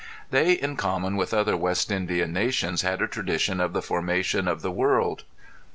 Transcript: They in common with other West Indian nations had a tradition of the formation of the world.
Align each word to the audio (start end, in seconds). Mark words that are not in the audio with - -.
They 0.31 0.53
in 0.53 0.77
common 0.77 1.15
with 1.15 1.31
other 1.31 1.55
West 1.55 1.91
Indian 1.91 2.33
nations 2.33 2.81
had 2.81 3.03
a 3.03 3.07
tradition 3.07 3.59
of 3.61 3.71
the 3.73 3.83
formation 3.83 4.47
of 4.47 4.63
the 4.63 4.71
world. 4.71 5.25